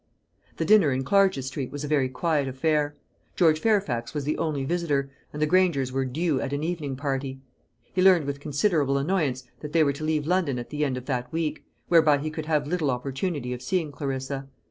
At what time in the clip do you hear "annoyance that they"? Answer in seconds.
8.97-9.83